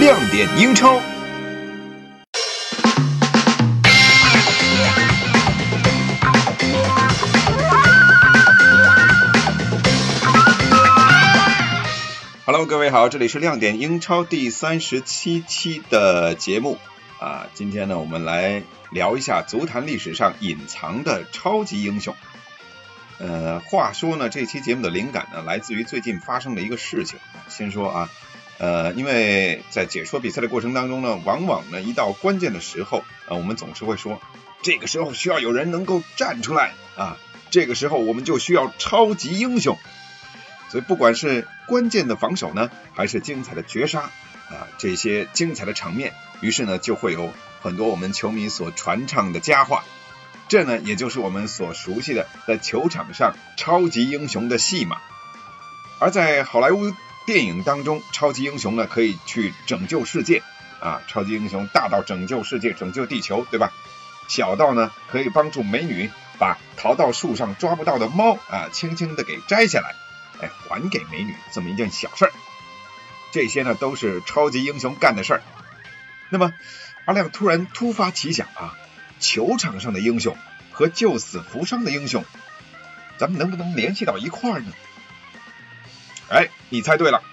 [0.00, 0.98] 亮点英超。
[12.46, 16.78] Hello，各位好，这里是亮点英超第三十七期的节目
[17.18, 17.48] 啊。
[17.52, 22.16] 今天呢，我们来聊一下足坛历史上隐藏的超级英雄。
[23.18, 27.18] 呃，话说呢，这期节目的灵感呢，来自于最近发生的一个事情。
[27.50, 28.10] 先说啊，
[28.60, 34.20] 呃，因为在解说比赛的过程当中呢，往往呢，一到关键的时候，啊，我们总是会说，
[34.60, 37.16] 这个时候需要有人能够站出来啊，
[37.50, 39.78] 这个时候我们就需要超级英雄。
[40.68, 49.84] 所以不管是关键的防守呢，还是精彩的绝杀啊，这些精彩的场面，于是呢就会有很多我们球迷所传唱的佳话。
[50.48, 54.98] 这呢也就是我们所熟悉的在球场上超级英雄的戏码。
[55.98, 56.92] 而在好莱坞
[57.26, 60.42] 电影当中，超级英雄呢可以去拯救世界
[60.80, 63.72] 啊，超级英雄大到拯救世界、拯救地球，对吧？
[64.28, 69.94] 小到呢可以帮助美女把逃到树上抓不到的猫啊，轻轻的给摘下来。
[70.40, 72.32] 哎，还给美女这么一件小事儿，
[73.30, 75.42] 这些呢都是超级英雄干的事儿。
[76.30, 76.52] 那么
[77.04, 78.78] 阿亮突然突发奇想啊，
[79.18, 80.36] 球场上的英雄
[80.70, 82.24] 和救死扶伤的英雄，
[83.18, 84.72] 咱们能不能联系到一块儿呢？
[86.30, 87.24] 哎，你猜对了，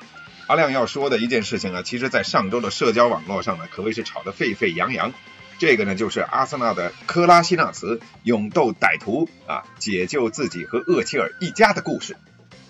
[0.48, 5.14] 阿亮要说的一件事情啊，其实在上周的社交网络上呢，可谓是吵得沸沸扬扬。
[5.60, 12.18] 这个呢，就是阿森纳的科拉西纳茨勇斗歹徒啊，解救自己和厄齐尔一家的故事。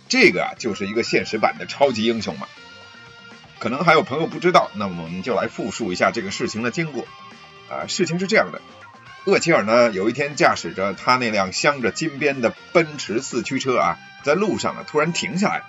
[0.09, 2.47] 这个啊，就是一个现实版的超级英雄嘛。
[3.59, 7.07] 可能还有朋友不知道，那我们就来复述一下这个事情的经过。
[7.69, 8.61] 啊，事情是这样的：
[9.23, 15.63] 厄齐尔呢，有一天驾驶着他那辆镶着金边的奔驰四驱车啊，在路上呢突然停下来。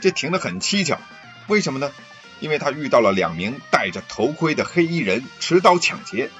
[0.00, 0.98] 这停得很蹊跷，
[1.46, 1.92] 为什么呢？
[2.40, 6.30] 因为他遇到了两名戴着头盔的黑衣人持刀抢劫。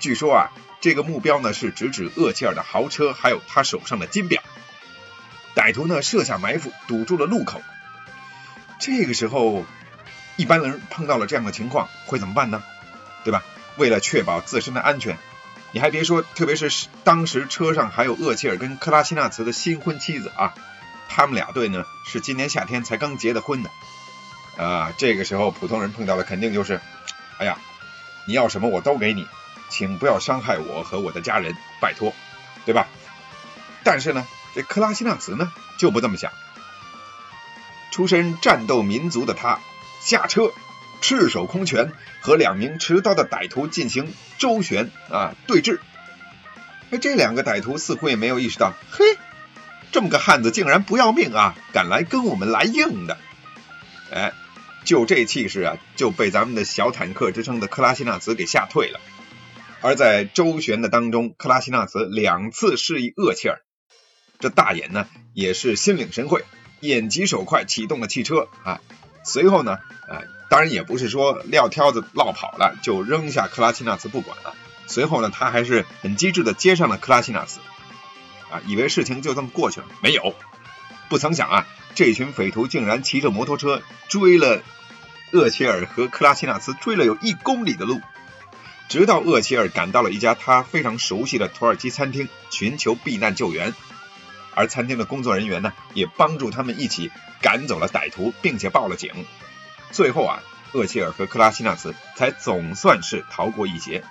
[0.00, 0.50] 据说啊，
[0.80, 4.42] 这个目标呢是直指厄齐尔的豪车，还有他手上的金表。
[5.54, 7.62] 歹徒呢设下埋伏，堵住了路口。
[8.78, 9.64] 这个时候，
[10.36, 12.62] 一般人碰到了这样的情况会怎么办呢？
[13.24, 13.42] 对吧？
[13.76, 15.16] 为了确保自身的安全，
[15.72, 20.54] 你还别说，特别是当时车上还有厄齐尔跟克拉西纳茨的新婚妻子啊，
[21.14, 23.70] 他们俩对呢是今年夏天才刚结的婚的
[24.56, 24.92] 啊。
[24.96, 26.80] 这个时候，普通人碰到的肯定就是，
[27.38, 27.58] 哎呀，
[28.26, 29.26] 你要什么我都给你，
[29.68, 32.14] 请不要伤害我和我的家人，拜托，
[32.64, 32.86] 对吧？
[33.84, 34.26] 但是呢。
[34.54, 36.30] 这克拉西纳茨呢就不这么想，
[37.90, 39.60] 出身战斗民族的他
[40.02, 40.52] 下车，
[41.00, 41.90] 赤手空拳
[42.20, 45.80] 和两名持刀的歹徒进行周旋啊对峙。
[46.90, 49.16] 哎，这两个歹徒似乎也没有意识到，嘿，
[49.92, 53.18] 这么个汉子竟然不要命啊，敢来跟我们来硬的。
[54.10, 54.32] 哎，
[54.84, 58.98] 就这气势啊，就被咱们的小坦克之称的克拉西纳茨给吓退了。
[59.82, 63.60] 而在周旋的当中，克拉西纳茨两次示意厄齐尔。
[64.38, 66.44] 这大眼呢也是心领神会，
[66.80, 68.80] 眼疾手快启动了汽车啊。
[69.24, 74.54] 随后呢，呃，当然也不是说撂挑子落跑了，就扔下克拉西纳茨不管了。
[74.86, 77.60] 随后呢，他还是很机智的接上了克拉西纳茨
[78.52, 80.34] 啊，以为事情就这么过去了，没有，
[81.08, 84.62] 不曾想啊，这群匪徒竟然骑着摩托车追了
[85.32, 88.00] 厄齐尔和克拉西纳茨，追了有一公里的路，
[88.88, 93.72] 直到厄齐尔赶到了一家他非常熟悉的土耳其餐厅，寻求避难救援。
[94.54, 99.10] 而餐厅的工作人员呢，也帮助他们一起赶走了歹徒，并且报了警。
[99.90, 100.42] 最后啊，
[100.72, 104.04] 厄齐尔和克拉西纳茨才总算是逃过一劫。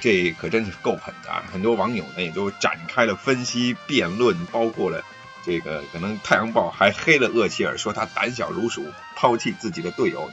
[0.00, 1.44] 这可真是够狠的啊！
[1.52, 5.04] 很多网友呢也都展开了分析辩论，包括了
[5.44, 10.30] 这个可能《太阳报》还黑了厄齐尔，说他胆小如鼠，抛弃自己的队友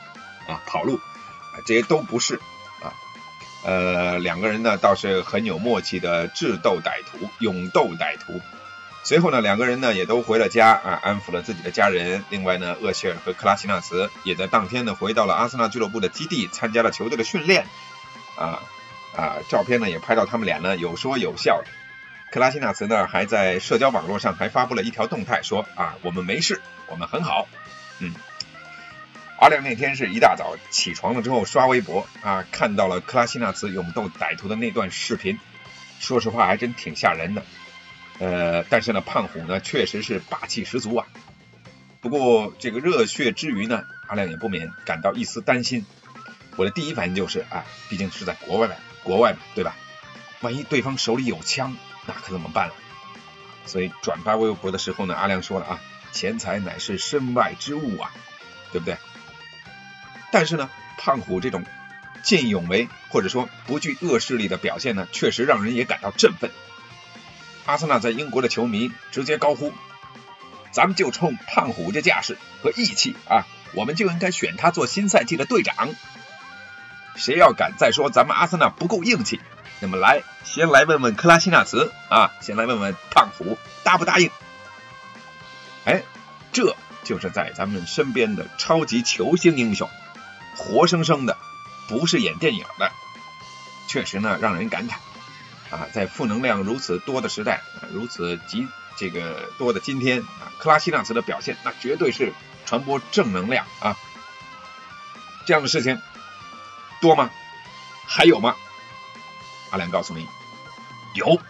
[0.48, 2.36] 啊跑路啊，这些都不是
[2.82, 2.96] 啊。
[3.66, 8.40] 呃，两个人呢倒是很有默契的智斗歹徒，勇斗歹徒。
[9.04, 12.24] 随后呢，两个人呢也都回了家啊，安抚了自己的家人。
[12.30, 17.66] 另外呢，厄齐尔和克拉西纳茨也在当天呢回到了阿森纳俱乐部的基地，参加了球队的训练。
[18.38, 18.62] 啊
[19.18, 21.68] 啊，照片呢也拍到他们俩呢有说有笑的。
[22.32, 27.48] 克拉西纳茨呢还在社交网络上还发布了一条动态，说啊我们没事，我们很好。
[28.00, 28.14] 嗯，
[29.40, 35.40] 阿亮那天是一大早起床了之后刷微博啊，看到了克拉西纳茨勇斗歹徒的那段视频，
[36.00, 37.44] 说实话还真挺吓人的。
[38.20, 41.08] 呃，但是呢，胖虎呢确实是霸气十足啊。
[42.02, 45.86] 不过这个热血之余呢，阿亮也不免感到一丝担心。
[46.56, 48.68] 我的第一反应就是啊，毕竟是在国外，
[49.08, 49.74] 国外嘛，对吧？
[50.42, 52.74] 万一对方手里有枪，那可怎么办啊？
[53.66, 55.80] 所以转发微博的时候呢，阿亮说了啊，
[56.12, 58.12] 钱财乃是身外之物啊，
[58.74, 58.98] 对不对？
[60.30, 61.64] 但是呢，胖虎这种
[62.22, 66.52] 见义勇为或者说不惧恶势力的表现呢，确实让人也感到振奋。
[67.66, 69.74] 阿森纳在英国的球迷直接高呼
[70.72, 75.96] ：“咱们就冲胖虎这架势和义气啊，我们就应该选他做新赛季的队长。
[77.18, 79.42] 谁要敢再说咱们阿森纳不够硬气，
[79.82, 84.32] 那么来，先来问问克拉西纳茨啊，先来问问胖虎答不答应？
[85.84, 86.04] 哎，
[86.54, 89.90] 这就是在咱们身边的超级球星英雄，
[90.56, 91.38] 活生生的，
[91.90, 92.92] 不是演电影的，
[93.88, 94.94] 确实呢，让人感慨。”
[95.70, 97.62] 啊，在负能量如此多的时代，
[97.92, 98.66] 如此极
[98.96, 102.32] 这个多的今天啊，克拉西纳茨的表现那绝对是
[102.66, 103.98] 传播正能量啊！
[105.46, 106.02] 这样的事情
[107.02, 107.30] 多吗？
[108.06, 108.56] 还有吗？
[109.72, 110.26] 阿良告诉你，
[111.14, 111.42] 有。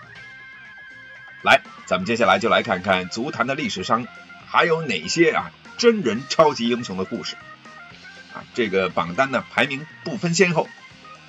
[1.44, 4.08] 来，咱们接下来就来看看足坛的历史上
[4.48, 7.36] 还有哪些啊真人超级英雄的故事
[8.34, 8.44] 啊。
[8.56, 10.68] 这个榜单呢排名不分先后，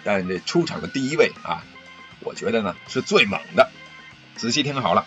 [0.02, 1.62] 但这出场的第一位啊。
[2.20, 3.70] 我觉得呢是最猛的，
[4.34, 5.06] 仔细听好了。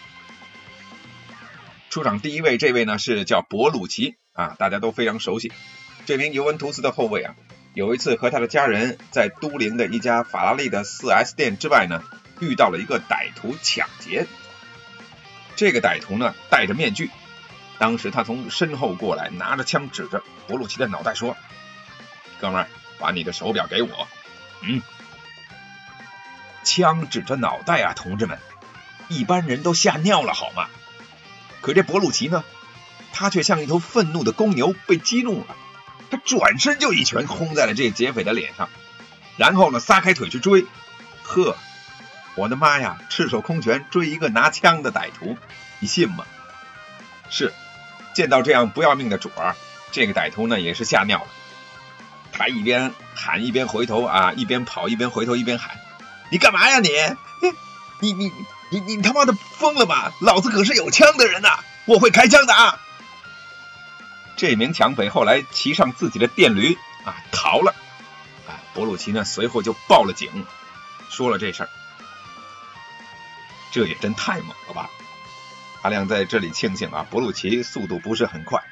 [1.89, 5.51] 出场第一位，这位呢是叫博鲁奇啊，大家都非常熟悉。
[6.05, 7.35] 这名尤文图斯的后卫啊，
[7.73, 12.03] 有一次和他的家人在都灵的一家法拉利的 4S 店之外呢，
[12.39, 14.27] 遇到了一个歹徒抢劫。
[15.55, 17.09] 这个歹徒呢戴着面具，
[17.77, 21.37] 当时他从身后过来，拿着枪指着博鲁奇的脑袋说
[22.41, 22.67] ：“哥们儿，
[22.99, 24.07] 把你的手表给我。”
[24.63, 24.81] 嗯。
[26.63, 28.37] 枪指着脑袋啊，同志们，
[29.07, 30.67] 一般人都吓尿了好吗？
[31.61, 32.43] 可这博鲁奇呢，
[33.13, 35.55] 他却像一头愤怒的公牛被激怒了，
[36.11, 38.69] 他转身就一拳轰在了这劫匪的脸上，
[39.37, 40.65] 然后呢，撒开腿去追。
[41.23, 41.55] 呵，
[42.35, 45.37] 我的妈呀，赤手空拳追一个拿枪的歹徒，
[45.79, 46.25] 你信吗？
[47.29, 47.53] 是，
[48.13, 49.55] 见到这样不要命的主儿，
[49.93, 51.27] 这个歹徒呢也是吓尿了，
[52.33, 55.77] 他一边喊一边回头啊，一边跑一边回头一边喊。
[56.29, 56.89] 你干嘛呀你？
[58.01, 58.33] 你你你
[58.71, 60.11] 你你他妈的疯了吧？
[60.19, 62.80] 老子可是有枪的人呐，我会开枪的啊！
[64.41, 67.75] 这名抢匪后来骑上自己的电驴啊逃了，
[68.47, 70.47] 啊，博鲁奇呢随后就报了警，
[71.11, 71.69] 说了这事儿，
[73.69, 74.89] 这也真太猛了吧！
[75.83, 78.63] 阿亮在这里庆幸啊，博鲁奇速度不是很快，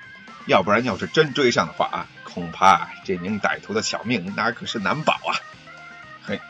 [0.48, 5.38] 要不然要是真追上的话啊，恐怕这名歹徒的小命那可是难保啊！
[6.24, 6.42] 嘿。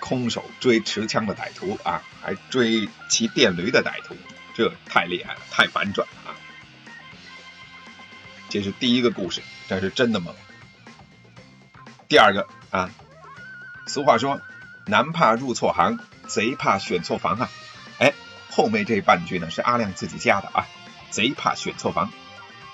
[0.00, 4.14] 空手追持枪的歹徒啊，还追骑电驴的歹徒，
[4.54, 6.36] 这太厉害了，太反转了啊！
[8.48, 10.34] 这是第一个故事，这是真的猛。
[12.08, 12.90] 第二个啊，
[13.86, 14.40] 俗话说，
[14.86, 17.50] 男怕入错行，贼怕选错房啊。
[17.98, 18.12] 哎，
[18.50, 20.66] 后面这半句呢是阿亮自己加的啊，
[21.10, 22.10] 贼怕选错房。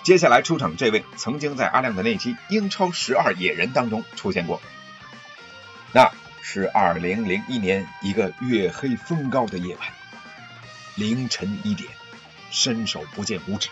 [0.02, 4.60] 接下来出场这位，曾经在阿亮的那期英超十二野人当中出现过，
[5.92, 6.10] 那。
[6.46, 9.88] 是二零零一年一个月黑风高的夜晚，
[10.94, 11.90] 凌晨一点，
[12.50, 13.70] 伸手不见五指，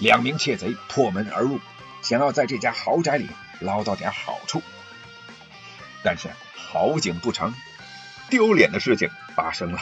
[0.00, 1.60] 两名窃贼破门而入，
[2.02, 3.28] 想要在这家豪宅里
[3.60, 4.62] 捞到点好处。
[6.02, 7.54] 但是好景不长，
[8.30, 9.80] 丢脸的事情发生了。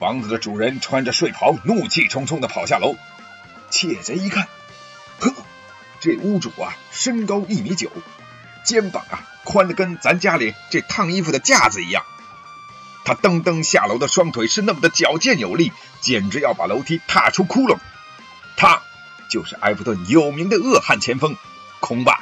[0.00, 2.96] 房子的主人穿着睡袍，怒气冲冲的跑下楼。
[3.70, 4.48] 窃贼一看，
[5.20, 5.32] 呵，
[6.00, 7.92] 这屋主啊，身高一米九。
[8.64, 12.04] 肩膀啊，宽的跟咱家里这烫衣服的架子一样。
[13.04, 17.78] 他噔噔下楼的双腿是那么的矫健有力，简直要把楼梯踏出窟窿。
[19.30, 21.36] 就是埃弗顿有名的恶汉前锋，
[21.78, 22.20] 空霸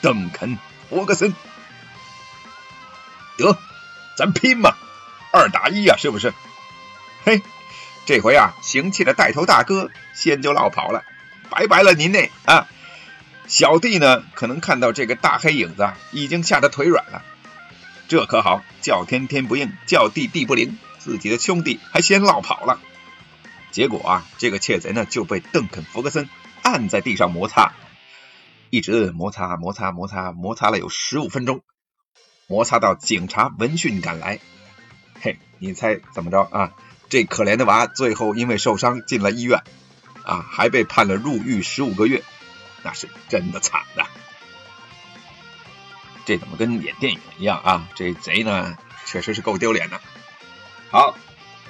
[0.00, 0.56] 邓肯·
[0.88, 1.34] 弗格森。
[3.36, 3.58] 得，
[4.16, 4.74] 咱拼嘛，
[5.30, 6.32] 二打一呀，是不是？
[7.24, 7.42] 嘿，
[8.06, 11.04] 这回啊，行窃的带头大哥先就落跑了，
[11.50, 12.66] 拜拜了您呢啊！
[13.46, 17.22] 小弟呢，可能看到这个大黑影子，已经吓得腿软了。
[18.08, 22.80] 这可好，叫天天不应，叫地地不灵，自己的兄弟还先落跑了。
[23.72, 26.30] 结果啊，这个窃贼呢就被邓肯·弗格森
[26.66, 27.74] 按在地上摩擦，
[28.70, 31.62] 一直摩擦摩擦摩擦摩擦了有十五分钟，
[32.48, 34.40] 摩擦到警察闻讯赶来。
[35.20, 36.72] 嘿，你猜怎么着啊？
[37.08, 39.62] 这可怜的娃最后因为受伤进了医院，
[40.24, 42.24] 啊，还被判了入狱十五个月。
[42.82, 44.04] 那是真的惨的，
[46.24, 47.88] 这怎么跟演电影一样啊？
[47.94, 50.00] 这贼呢，确实是够丢脸的。
[50.90, 51.16] 好，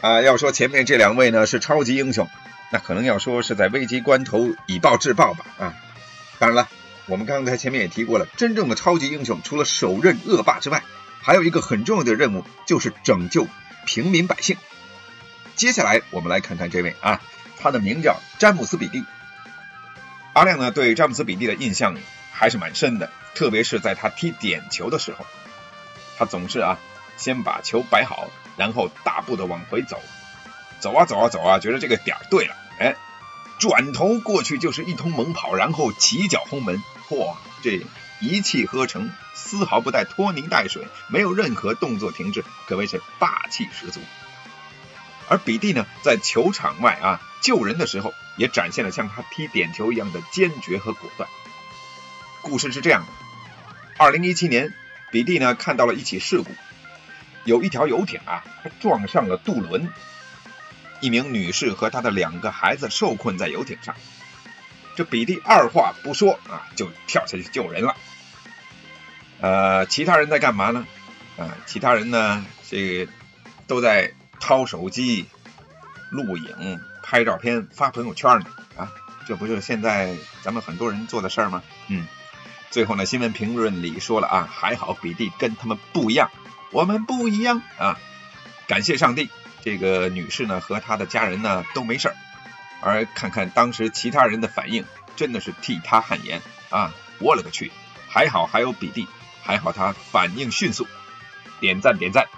[0.01, 2.27] 啊，要说前面这两位呢是超级英雄，
[2.71, 5.75] 那可能要说是在危急关头以暴制暴吧啊。
[6.39, 6.69] 当然了，
[7.07, 10.83] 我们刚才前面也提过了，真正的超级英雄除了手刃恶霸之外，
[11.23, 13.47] 还有一个很重要的任务，就是拯救
[13.87, 14.57] 平民百姓。
[15.55, 17.21] 接下来我们来看看这位啊，
[17.59, 19.05] 他的名叫詹姆斯·比利。
[20.35, 21.97] 阿亮呢，对詹姆斯·比利的印象
[22.31, 25.25] 还是蛮深的，特别是在他踢点球的时候，
[26.19, 26.77] 他总是啊，
[27.17, 30.03] 先把球摆好，然后大步的往回走，
[30.87, 32.95] 走啊走啊走啊，觉得这个点对了，哎，
[33.59, 37.85] 转头过去就是一通猛跑，然后起脚轰门，嚯，这
[38.21, 43.99] 一气呵成，丝毫不带拖泥带水，没有任何动作停滞，可谓是霸气十足。
[45.29, 51.29] 而比蒂呢，在球场外啊救人的时候，也展现了像他踢点球一样的坚决和果断。
[52.43, 53.09] 故事是这样的：
[53.97, 54.73] 二零一七年，
[55.11, 56.53] 比蒂呢看到了一起事故，
[57.43, 58.45] 有一条游艇啊
[58.81, 59.93] 撞上了渡轮，
[61.01, 63.95] 一名女士和她的两个孩子受困在游艇上。
[64.95, 67.97] 这比利二话不说啊就跳下去救人了。
[69.41, 70.87] 呃，其他人在干嘛呢？
[71.37, 73.13] 啊，其他人呢这个
[73.67, 75.27] 都在掏手机、
[76.11, 78.47] 录影、拍照片、发朋友圈呢。
[78.77, 78.93] 啊，
[79.27, 81.63] 这不就是现在咱们很多人做的事儿吗？
[81.89, 82.07] 嗯。
[82.69, 86.31] 最后呢，新闻评论里说了啊，还好比利跟他们不一样，
[86.73, 87.99] 我们不一样啊！
[88.67, 89.31] 感谢上帝，
[89.67, 92.15] 这个女士呢和她的家人呢都没事儿。
[92.81, 94.85] 而看看当时其他人的反应，
[95.17, 96.95] 真的是替她汗颜啊！
[97.19, 97.73] 我勒个去，
[98.09, 99.09] 还好还有比蒂，
[99.43, 100.87] 还好他反应迅速，
[101.59, 102.29] 点赞点赞。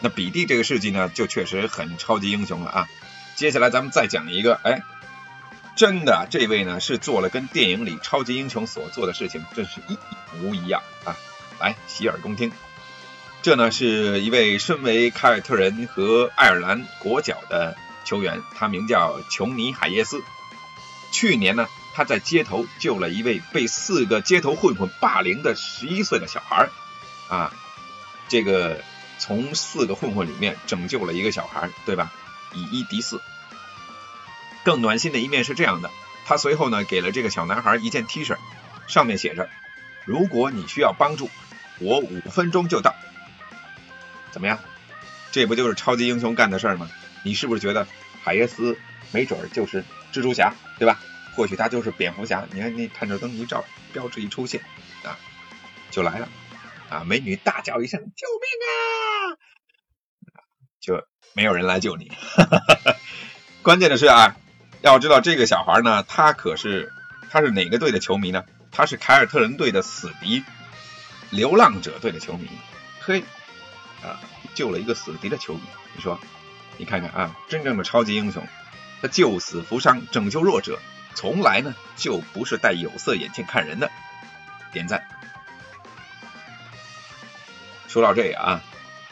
[0.00, 2.88] 那比蒂这个事迹呢，就确实很超级英雄了啊！
[3.36, 4.80] 接下来咱们再讲一个，哎。
[5.76, 9.98] 真的，这位呢是做了跟电影里超级英雄所做的事情，真是一
[10.38, 11.14] 模一样啊！
[11.60, 12.50] 来，洗耳恭听。
[13.42, 20.22] 这呢是一位身为凯尔特人和爱尔兰国脚的球员，他名叫琼尼海耶斯。
[21.10, 26.70] 去年呢，他在街头救了一位被四个街头混混霸凌的十一岁的小孩儿
[27.28, 27.52] 啊，
[28.28, 28.80] 这个
[29.18, 32.12] 从四个混混里面拯救了一个小孩，对吧？
[32.54, 33.20] 以一敌四。
[34.62, 35.90] 更暖心的一面是这样的，
[36.24, 38.36] 他随后呢给了这个小男孩一件 T 恤，
[38.86, 39.50] 上面写着
[40.06, 41.28] ：“如果你需要帮助，
[41.80, 42.94] 我五分钟就到。”
[44.32, 44.58] 怎么样？
[45.30, 46.90] 这不就是超级英雄干的事儿吗？
[47.22, 47.86] 你是不是觉得
[48.24, 48.76] 海耶斯
[49.12, 50.98] 没准儿就是蜘蛛侠，对吧？
[51.36, 52.44] 或许他就是蝙蝠侠。
[52.52, 54.60] 你看那探照灯一照，标志一出现
[55.04, 55.16] 啊，
[55.90, 56.28] 就来了
[56.90, 57.04] 啊！
[57.04, 58.72] 美女大叫一声：“救命啊！”
[60.80, 62.10] 就没有人来救你。
[63.62, 64.36] 关键的是啊。
[64.82, 66.92] 要知道这个小孩呢，他可是
[67.30, 68.44] 他是哪个队的球迷呢？
[68.72, 70.42] 他是凯尔特人队的死敌，
[71.30, 72.48] 流浪者队的球迷。
[72.98, 73.22] 嘿，
[74.02, 74.20] 啊，
[74.54, 75.60] 救了一个死敌的球迷。
[75.94, 76.18] 你说，
[76.78, 78.46] 你看看啊，真正的超级英雄，
[79.00, 80.78] 他救死扶伤，拯救弱者，
[81.14, 83.90] 从来呢就不是戴有色眼镜看人的。
[84.72, 85.06] 点赞。
[87.88, 88.62] 说到这个啊，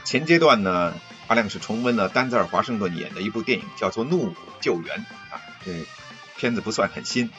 [0.05, 0.95] 前阶段呢，
[1.27, 4.97] 阿亮是重温了丹泽尔华盛顿演的一部电影，叫做《怒火救援》
[5.35, 5.41] 啊。
[5.65, 5.87] 这
[6.39, 7.31] 片子不算很新，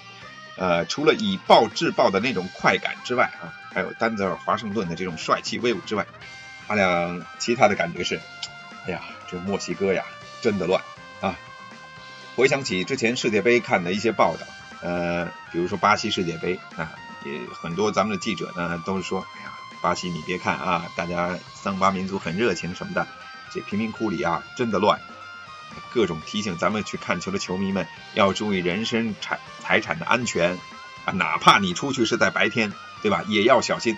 [0.55, 6.05] 呃，除了以暴制暴的那种快感之外啊，还有丹泽尔华盛顿的这种帅气威武之外，
[6.71, 8.21] 阿亮其他的感觉是，
[8.87, 10.05] 哎呀，这墨西哥呀，
[10.41, 10.81] 真的乱
[11.19, 11.35] 啊！
[12.37, 14.47] 回想起之前世界杯看的一些报道，
[14.81, 16.93] 呃，比如说巴西世界杯啊，
[17.25, 19.51] 也很多咱们的记者呢都是说，哎呀，
[19.81, 23.05] 巴西你别看啊，大家桑巴民族很热情什么的，
[23.53, 24.97] 这贫民窟里啊，真的乱。
[25.93, 30.57] 各种提醒咱们去看球的球迷们要注意人身产财产的安全
[31.03, 33.25] 啊，哪怕你出去是在白天，对吧？
[33.27, 33.97] 也要小心。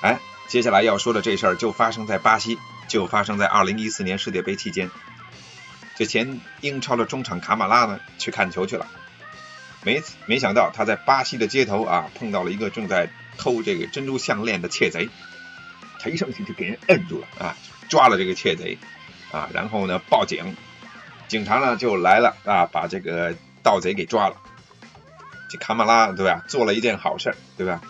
[0.00, 2.58] 哎，接下来要说的这事儿就发生在巴西，
[2.88, 4.90] 就发生在2014年世界杯期间。
[5.96, 8.86] 这前英超的中场卡马拉呢去看球去了，
[9.82, 13.08] 没没想到他在巴西的街头啊碰到了一个正在
[13.38, 15.08] 偷这个珍珠项链的窃贼，
[16.00, 17.56] 他一上去就给人摁住了啊，
[17.88, 18.76] 抓了这个窃贼
[19.30, 20.54] 啊，然后呢报警。
[21.28, 24.36] 警察呢就来了啊，把这个盗贼给抓了。
[25.48, 27.80] 这卡马拉对吧，做了一件好事，对吧？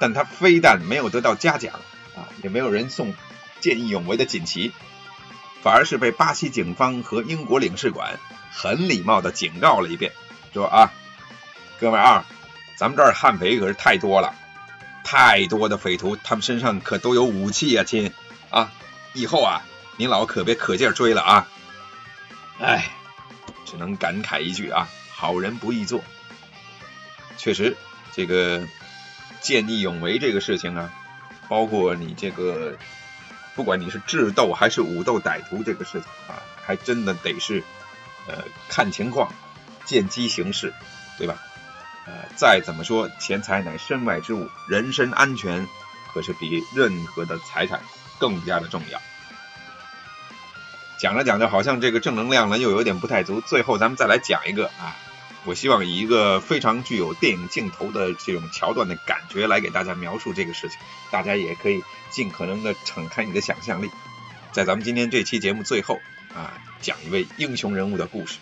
[0.00, 1.74] 但他非但没有得到嘉奖
[2.16, 3.14] 啊，也没有人送
[3.60, 4.72] 见义勇为的锦旗，
[5.62, 8.18] 反而是被巴西警方和英国领事馆
[8.50, 10.12] 很礼貌的警告了一遍，
[10.52, 10.90] 说啊，
[11.78, 12.24] 哥们儿啊，
[12.76, 14.34] 咱们这儿悍匪可是太多了，
[15.04, 18.12] 太多的匪徒，他们身上可都有武器呀，亲
[18.48, 18.72] 啊，
[19.12, 19.62] 以后啊，
[19.98, 21.48] 您老可别可劲追了啊。
[22.58, 22.90] 哎，
[23.66, 26.02] 只能感慨一句啊，好人不易做。
[27.36, 27.76] 确实，
[28.12, 28.66] 这个
[29.40, 30.92] 见义勇为这个事情啊，
[31.48, 32.76] 包括你这个，
[33.54, 37.62] 不管你是智斗还是武斗歹徒这个事情啊，还真的得是
[38.28, 39.32] 呃看情况，
[39.84, 40.72] 见机行事，
[41.18, 41.36] 对吧？
[42.06, 45.68] 呃，再怎么说，钱财乃身外之物，人身安全
[46.12, 47.80] 可是比任何的财产
[48.18, 49.00] 更加的重要。
[50.98, 53.40] 讲着讲着，好像这个正能量呢又有点不太足。
[53.40, 54.96] 最后咱们再来讲一个啊，
[55.46, 60.78] 我希望以一个非常具有电影镜头的这种桥段的感觉来给大家描述这个事情，
[61.10, 63.90] 大家也可以尽可能的敞开你的想象力。
[64.52, 65.98] 在咱们今天这期节目最后
[66.34, 68.36] 啊，讲一位英雄人物的故事。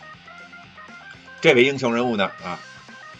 [1.40, 2.58] 这位英雄人物呢啊，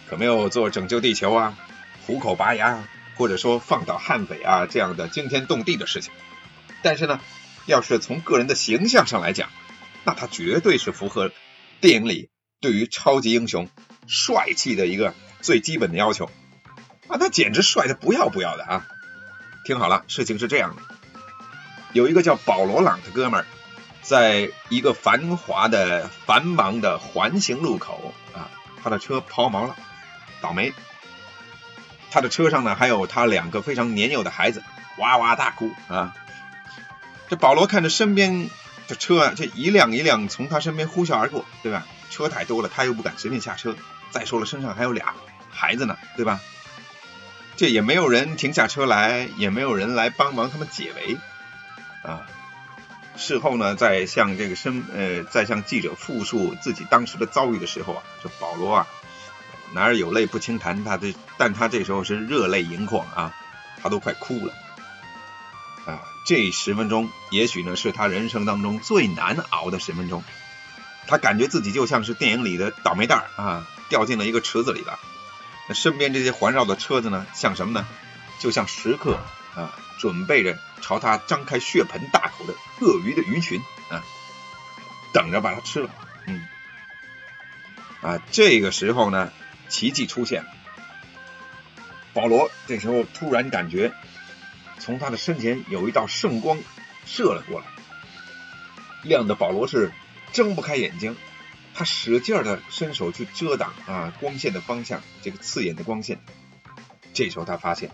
[0.09, 1.57] 可没有做拯救地球啊、
[2.05, 2.83] 虎口拔牙
[3.15, 6.11] 或者说放倒悍匪啊这样的惊天动地的事情。
[6.81, 7.21] 但是呢，
[7.65, 9.49] 要是从个人的形象上来讲，
[10.03, 11.31] 那他绝对是符合
[11.79, 12.29] 电影里。
[12.61, 13.69] 对于超级英雄
[14.07, 16.29] 帅气的一个最基本的要求
[17.07, 18.87] 啊，他简直帅的不要不要的啊！
[19.65, 20.81] 听好了，事情是这样的，
[21.93, 23.45] 有一个叫保罗朗的哥们儿，
[24.01, 28.51] 在一个繁华的繁忙的环形路口啊，
[28.83, 29.75] 他的车抛锚了，
[30.41, 30.73] 倒霉。
[32.11, 34.63] 他的车上呢还有他两个非常年幼的孩子，
[34.97, 36.15] 哇哇大哭啊！
[37.29, 38.49] 这保罗看着身边
[38.87, 41.85] 的车啊，这一辆一辆从他身边呼啸而过，对吧？
[42.09, 43.75] 车太多了，他又不敢随便下车。
[44.11, 45.13] 再说了，身上还有俩
[45.51, 46.39] 孩子呢，对吧？
[47.55, 51.17] 这也没有人停下车来，也没有人来帮忙他们解围
[52.03, 52.25] 啊。
[53.17, 58.87] 事后呢，在向这个身呃，在向记者复述自己当时的遭遇的时候啊，这保罗啊，
[59.73, 63.35] 哪有泪不轻弹，他这但他这时候是热泪盈眶啊，
[63.83, 64.53] 他都快哭了
[65.85, 66.01] 啊。
[66.25, 70.23] 这十分钟，也许呢，是他人生当中最难熬的十分钟。
[71.09, 74.99] 他感觉自己就像是电影里的倒霉蛋啊，掉进了一个池子里了。
[75.67, 77.87] 那身边这些环绕的车子呢，像什么呢？
[78.37, 79.17] 就像时刻
[79.55, 84.03] 啊，准备着朝他张开血盆大口的鳄鱼的鱼群啊，
[85.11, 85.89] 等着把它吃了。
[86.27, 86.47] 嗯，
[88.01, 89.31] 啊，这个时候呢，
[89.67, 90.49] 奇迹出现了。
[92.13, 93.91] 保罗这时候突然感觉，
[94.77, 96.59] 从他的身前有一道圣光
[97.07, 97.65] 射了过来，
[99.01, 99.91] 亮的保罗是。
[100.31, 101.15] 睁不开眼睛，
[101.73, 106.19] 他使劲儿的伸手去遮挡啊光线的方向，这个刺眼的光线。
[107.13, 107.91] 这时候他发现，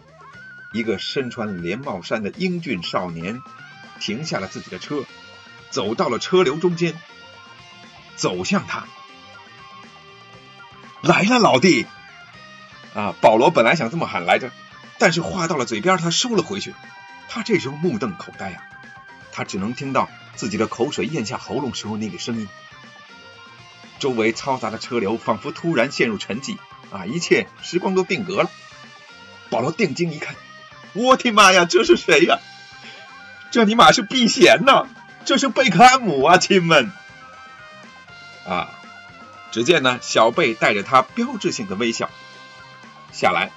[0.73, 3.41] 一个身穿连帽衫的英俊少年
[3.99, 5.03] 停下了自己的车，
[5.69, 6.99] 走到了车流中间，
[8.15, 8.85] 走向他。
[11.01, 11.85] 来了，老弟！
[12.93, 14.51] 啊，保罗本来想这么喊来着，
[14.97, 16.73] 但是话到了嘴边，他收了回去。
[17.29, 18.63] 他这时候目瞪口呆啊，
[19.31, 20.09] 他只能听到。
[20.35, 22.49] 自己的口水咽下喉咙时候那个声音，
[23.99, 26.57] 周围嘈杂的车流仿佛突然陷入沉寂
[26.91, 27.05] 啊！
[27.05, 28.49] 一切时光都定格了。
[29.49, 30.35] 保罗定睛一看，
[30.93, 32.39] 我的妈呀，这是谁呀？
[33.51, 34.87] 这尼玛是避嫌呐！
[35.23, 36.91] 这是贝克汉姆啊，亲们！
[38.45, 38.69] 啊！
[39.51, 42.09] 只见呢，小贝带着他标志性的微笑
[43.13, 43.51] 下来，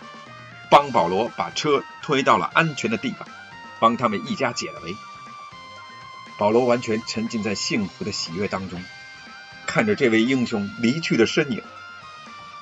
[0.70, 3.26] 帮保罗把车推到了安全的地方，
[3.80, 4.96] 帮他们一家解了围。
[6.38, 8.82] 保罗完全沉浸在幸福的喜悦当中，
[9.66, 11.62] 看着这位英雄离去的身影，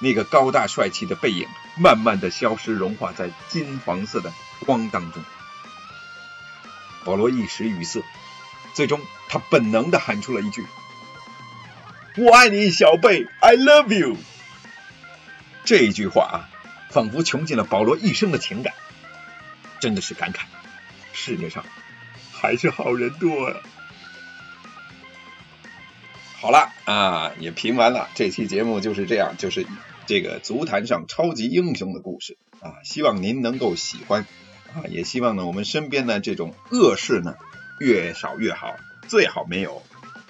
[0.01, 4.33] 那个高大帅气的背影慢慢的消失，融化在金黄色的
[4.65, 5.23] 光当中。
[7.05, 8.03] 保罗一时语塞，
[8.73, 10.65] 最终他本能的喊出了一句
[12.17, 14.17] ：“我爱你，小贝，I love you。”
[15.65, 16.49] 这一句话啊，
[16.91, 18.73] 仿佛穷尽了保罗一生的情感，
[19.81, 20.41] 真的是感慨，
[21.13, 21.63] 世界上。
[22.39, 23.57] 还是好人多啊！
[26.39, 29.67] 好了啊，也评完了这期节目就是这样，就是
[30.07, 34.27] 这个足坛上超级英雄的故事啊，希望您能够喜欢
[34.75, 37.35] 啊，也希望呢我们身边的这种恶事呢
[37.81, 38.77] 越少越好，
[39.09, 39.83] 最好没有。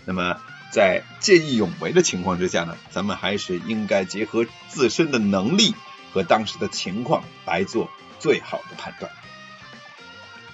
[0.04, 0.40] 那么
[0.70, 5.74] 在见义勇为的情况之下呢，咱们还是应该结合自身的能力
[6.12, 7.90] 和当时的情况来做
[8.20, 9.12] 最好的判断。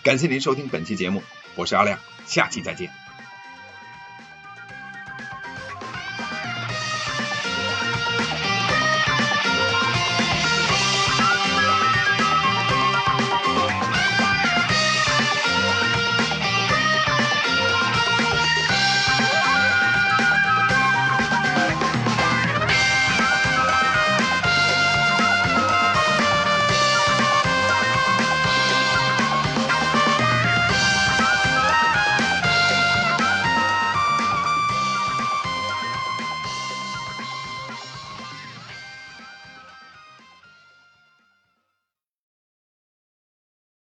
[0.02, 1.22] 感谢您收听本期节目。
[1.54, 3.01] 我是阿亮，下期再见。